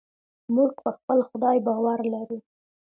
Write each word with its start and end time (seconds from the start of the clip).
موږ 0.55 0.71
په 0.83 0.89
خپل 0.97 1.19
خدای 1.29 1.57
باور 1.67 1.99
لرو. 2.13 2.37